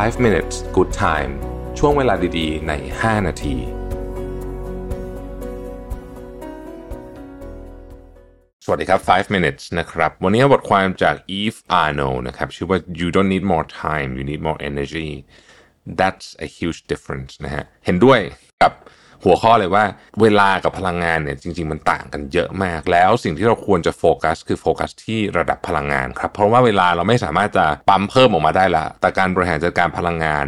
[0.00, 1.32] 5 minutes good time
[1.78, 3.56] ช่วงเวลาดีๆ ใน 5 นาที
[8.64, 14.24] สวัสดีครับ 5 minutes นะครับ วันนี้บทความจาก Eve Arno นะครับ ชื่อว่า you don't need more time you
[14.30, 15.10] need more energy
[16.00, 18.20] that's a huge difference นะฮะ เห็นด้วย
[18.62, 18.72] กับ
[19.24, 19.84] หัวข้อเลยว่า
[20.22, 30.46] เวลากับพลังงานเนี่ยจริง ๆ มันต่างกันเยอะมาก แล้วสิ่งที่เราควรจะโฟกัส คือโฟกัสที่ระดับพลังงานครับ เพราะว่าเวลาเราไม่สามารถจะปั๊มเพิ่มออกมาได้ละแต่การบริหารจัดการพลังงาน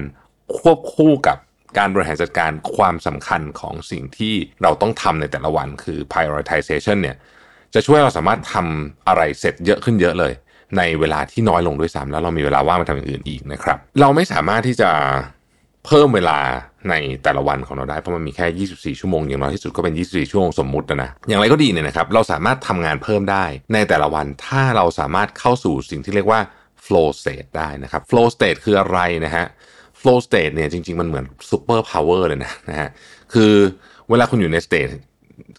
[0.57, 1.39] ควบคู่กับ
[1.79, 7.17] การบริหารจัดการความสำคัญของสิ่งที่เราต้องทำในแต่ละวันคือ prioritization เนี่ย
[7.75, 10.33] จะช่วยเราสามารถทำอะไรเสร็จเยอะขึ้นเยอะเลย
[10.79, 14.91] ในเวลาที่น้อยลงด้วยซ้ำแล้วเรามีเวลาว่างไปทำอย่างอื่นอีกนะครับ เราไม่สามารถที่จะ
[15.87, 16.39] เพิ่มเวลา
[16.91, 26.41] ในแต่ละวันของเราได้เพราะมันมีแค่ 24 ชั่วโมงอย่างน้อยที่สุดก็เป็น 24 ชั่วโมงสมมุตินะนะอย่างไรก็ดีเนี่ยนะครับเราสามารถทำงานเพิ่มได้ในแต่ละวันถ้าเราสามารถเข้าสู่สิ่งที่เรียกว่า
[26.87, 29.47] flow state ได้นะครับ flow state คืออะไรนะฮะ
[30.01, 32.89] flow state เนี่ยจริง ๆ มันเหมือน super power เลยนะนะฮะ
[33.35, 33.53] คือ
[34.11, 34.93] เวลาคุณอยู่ใน state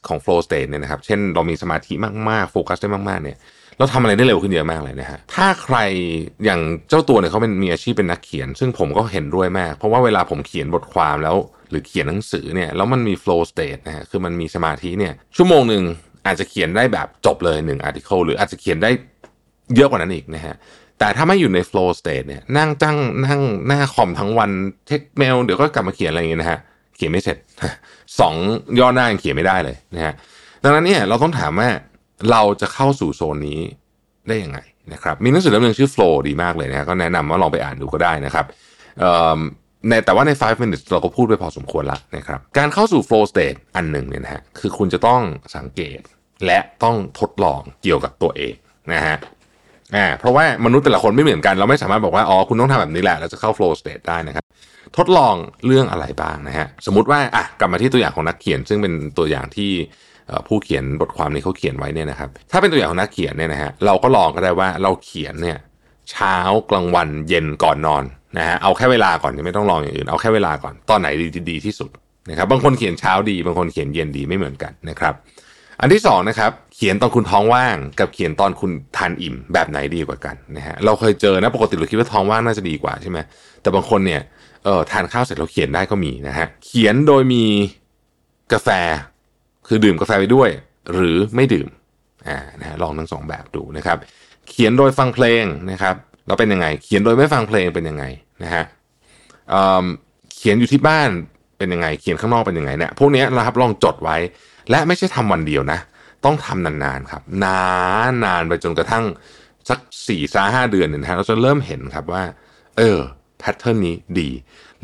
[0.07, 1.93] ของ flow state เนี่ยนะครับ เช่นเรามีสมาธิ
[2.29, 3.37] มาก ๆ โฟกัสได้มาก ๆ เนี่ย
[3.77, 5.77] เราทำอะไรได้เร็วขึ้นเยอะมากเลยนะฮะถ้าใคร
[6.45, 11.35] อย่างเจ้าตัวเนี่ยเขาเป็นมีอาชีพเป็นนักเขียน ซึ่งผมก็เห็นด้วยมาก เพราะว่าเวลาผมเขียนบทความแล้ว
[11.69, 15.83] หรือเขียนหนังสือเนี่ยแล้วมันมี flow state นะฮะคือมันมีสมาธิเนี่ยชั่วโมงหนึ่ง
[16.25, 18.89] อาจจะเขียนได้แบบจบเลยหนึ่ง article หรืออาจจะเขียนได้
[19.75, 20.55] เยอะกว่านั้นอีกนะฮะ
[20.99, 24.51] แต่ถ้าไม่อยู่ใน flow state เนี่ยนั่งจังนั่งหน้าคอมทั้งวัน
[24.87, 26.59] เช็คเมลเดี๋ยวก็กลับมาเขียนอะไรอย่างเงี้ยนะฮะ
[26.95, 27.37] เขียนไม่เสร็จ
[28.19, 28.35] สอง
[28.79, 30.13] ย่อหน้ายังเขียนไม่ได้เลยนะฮะ
[30.63, 31.69] ดังนั้นเนี่ยเราต้องถามว่า
[32.31, 33.59] เราจะเข้าสู่โซนนี้
[34.27, 34.59] ได้ยังไง
[34.93, 38.45] นะครับมีหนังสือเล่มหนึ่งชื่อ flow ดีมากเลยนะก็แนะนำว่าลองไปอ่านดูก็ได้นะครับ
[39.89, 45.21] ในแต่ว่าใน 5 minutes เราก็พูดไปพอสมควรละนะครับการเข้าสู่ flow state อันหนึ่งเนี่ยนะฮะคือคุณจะต้อง
[45.55, 45.99] สังเกต
[46.45, 48.53] และต้องทดลองเกี่ยวกับตัวเอง
[48.93, 49.15] นะฮะ
[49.95, 54.45] อ่าเพราะว่ามนุษย์แต่ละคนไม่เหมือนกันเราไม่สามารถบอกว่าอ๋อคุณต้องทำแบบนี้แหละเราจะเข้า flow state ได้นะครับ
[54.97, 55.35] ทดลอง
[55.65, 59.71] เรื่องอะไรบ้างนะฮะสมมติว่าอะกลับมาที่ตัวอย่างของนักเขียนซึ่งเป็นตัวอย่างที่
[60.47, 65.57] ผู้เขียนบทความนี้เขาเขียนไว้เนี่ยนะครับ ถ้าเป็นตัวอย่างของนักเขียนเนี่ยนะฮะเราก็ลองก็ได้ว่าเราเขียนเนี่ย
[66.11, 66.35] เช้า
[66.69, 68.03] กลางวันเย็นก่อนนอน
[68.37, 71.89] นะฮะเอาแค่เวลาก่อนยังไม่ต้องลองอย่างอื่นเอาแค่เวลาก่อนตอนไหนดีดีที่สุด
[72.29, 75.13] นะครับบางคนเขียนเช้าดีบางคนเขียนเย็นดีไม่เหมือนกันนะครับ
[75.81, 83.17] อันที่สองนะครับเขียนตอนคุณท้องว่างกับเขียนตอนคุณทานอิ่มแบบไหนดีกว่ากันนะฮะเราเคยเจอนะปกติเราคิดว่าท้องว่างน่าจะดีกว่าใช่ไหม
[83.61, 84.21] แต่บางคนเนี่ย
[84.63, 87.43] เออทานข้าวเสร็จเราเขียนได้ก็มีนะฮะเขียนโดยมี
[88.53, 88.69] กาแฟ
[89.67, 90.49] คือดื่มกาแฟไปด้วย
[90.93, 91.67] หรือไม่ดื่ม
[92.27, 93.97] อ่านะลองทั้งสองแบบดูนะครับ
[94.49, 95.95] เขียนโดยฟังเพลงนะครับ
[96.27, 98.03] เราเป็นยังไง เขียนโดยไม่ฟังเพลงเป็นยังไง
[98.43, 98.63] นะฮะ
[99.49, 101.09] เขียนอยู่ที่บ้าน
[101.57, 104.17] เป็นยังไง เขียนข้างนอกเป็นยังไงเนี่ยพวกนี้นะครับลองจดไว้
[104.69, 105.79] และไม่ใช่ทำวันเดียวนะ
[106.25, 107.63] ต้องทำนานๆครับ นา
[108.09, 109.05] นนานไปจนกระทั่ง
[109.69, 112.23] สักสี่สาห้าเดือนเนี่ยนะฮะเราจะเริ่มเห็นครับว่า
[112.77, 112.97] เออ
[113.39, 114.29] pattern นี้ดี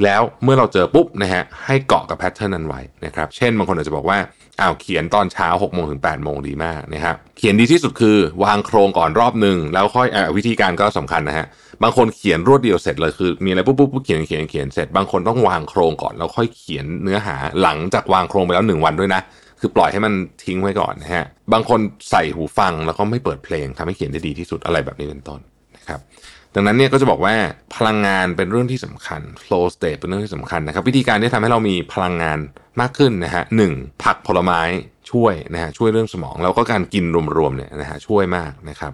[0.04, 4.18] แล้วเมื่อเราเจอปุ๊บนะฮะให้เกาะกับ pattern นั้นไว้นะครับเช่นบางคนอาจจะบอกว่า
[4.62, 11.46] อ้าวเขียนตอนเช้า6กโมงถึง8ปดโมงดีมากนะครับเขียนดีที่สุดคือวางโครงก่อนรอบหนึ่งแล้วค่อยอวิธีการก็สำคัญนะฮะ
[11.84, 19.22] บางคนเขียนรวดเดียวเสร็จเลยคือ มีอะไรปุ๊บปุ๊บเขียนเขียนเขียนเสร็จ บางคนต้องวางโครงก่อนแล้วค่อยเขียนเนื้อหาหลังจากวางโครงไปแล้วหนึ่งวันด้วยนะ
[19.60, 20.14] คือปล่อยให้มัน
[20.44, 21.80] ทิ้งไว้ก่อนนะฮะบางคน
[22.10, 25.40] ใส่หูฟังแล้วก็ไม่เปิดเพลงทำให้เขียนได้ดีที่สุดอะไรแบบนี้เป็นต้น
[25.76, 26.00] นะครับ
[26.56, 27.36] ดังนั้นเนี่ยก็จะบอกว่า
[27.76, 32.40] พลังงานเป็นเรื่องที่สำคัญ flow state เป็นเรื่องที่สำคัญนะครับ วิธีการที่ทำให้เรามีพลังงาน
[32.82, 33.74] มากขึ้นนะฮะหนึ่ง
[34.04, 34.62] ผักผลไม้
[35.12, 37.06] ช่วยนะฮะช่วยเรื่องสมอง แล้วก็การกิน
[37.38, 38.94] รวมๆเนี่ยนะฮะช่วยมากนะครับ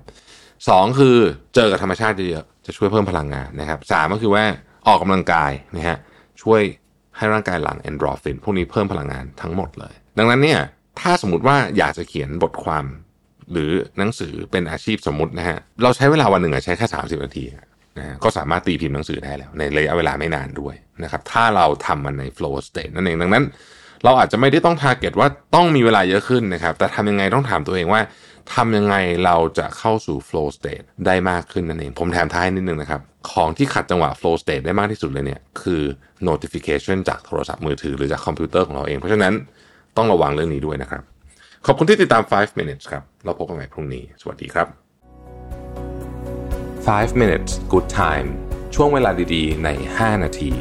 [0.70, 1.18] สองคือ
[1.56, 4.44] เจอกับธรรมชาติเยอะๆจะช่วยเพิ่มพลังงานนะครับสามก็คือว่า
[4.88, 5.98] ออกกำลังกายนะฮะ
[6.42, 6.62] ช่วย
[7.18, 10.60] ให้ร่างกายหลั่งเอนโดรฟินพวกนี้เพิ่มพลังงานทั้งหมดเลย ดังนั้นเนี่ย
[11.00, 12.86] ถ้าสมมติว่าอยากจะเขียนบทความ
[13.52, 17.46] หรือหนังสือเป็นอาชีพสมมตินะฮะเราใช้เวลาวันหนึ่งใช้แค่ 30 นาที
[17.98, 23.44] นะก็สามารถตีพิมพ์หนังสือได้แล้ว ในระยะเวลาไม่นานด้วยนะครับถ้าเราทำมันใน flow state นั่นเองดังนั้น
[24.04, 28.02] เราอาจจะไม่ได้ต้อง target ว่าต้องมีเวลาเยอะขึ้นนะครับแต่ทำยังไงต้องถามตัวเองว่า
[28.54, 35.82] ทำยังไงเราจะเข้าสู่ flow state ได้มากขึ้นนั่นเอง ผมแถมท้ายนิดนึงนะครับของที่ขัดจังหวะ flow state ได้มากที่สุดเลยเนี่ยคือ
[36.28, 39.34] notification จากโทรศัพท์มือถือหรือจากคอมพิวเตอร์ของเราเองเพราะฉะนั้น
[39.98, 41.04] ต้องระวังเรื่องนี้ด้วยนะครับ
[41.66, 44.68] ขอบคุณที่ติดตาม 5 minutes ครับ เราพบกันใหม่พรุ่งนี้ สวัสดีครับ
[46.98, 48.28] 5 minutes good time
[48.76, 50.52] ช่วงเวลาดีๆ ใน 5 นาที